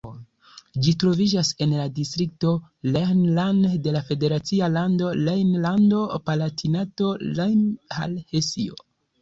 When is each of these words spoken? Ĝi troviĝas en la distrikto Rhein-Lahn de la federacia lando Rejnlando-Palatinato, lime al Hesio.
Ĝi 0.85 0.93
troviĝas 1.01 1.49
en 1.65 1.75
la 1.79 1.83
distrikto 1.99 2.53
Rhein-Lahn 2.87 3.61
de 3.89 3.93
la 3.97 4.03
federacia 4.09 4.71
lando 4.79 5.13
Rejnlando-Palatinato, 5.29 7.15
lime 7.37 7.71
al 8.07 8.21
Hesio. 8.35 8.85